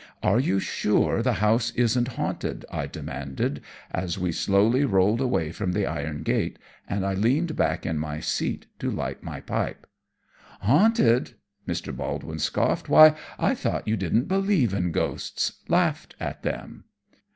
"Are 0.23 0.39
you 0.39 0.59
sure 0.59 1.21
the 1.21 1.33
house 1.45 1.69
isn't 1.75 2.07
haunted?" 2.17 2.65
I 2.71 2.87
demanded, 2.87 3.61
as 3.91 4.17
we 4.17 4.31
slowly 4.31 4.83
rolled 4.83 5.21
away 5.21 5.51
from 5.51 5.73
the 5.73 5.85
iron 5.85 6.23
gate, 6.23 6.57
and 6.89 7.05
I 7.05 7.13
leaned 7.13 7.55
back 7.55 7.85
in 7.85 7.99
my 7.99 8.19
seat 8.19 8.65
to 8.79 8.89
light 8.89 9.21
my 9.21 9.41
pipe. 9.41 9.85
"Haunted!" 10.61 11.35
Mr. 11.67 11.95
Baldwin 11.95 12.39
scoffed, 12.39 12.89
"why, 12.89 13.15
I 13.37 13.53
thought 13.53 13.87
you 13.87 13.95
didn't 13.95 14.27
believe 14.27 14.73
in 14.73 14.91
ghosts 14.91 15.59
laughed 15.67 16.15
at 16.19 16.41
them." 16.41 16.85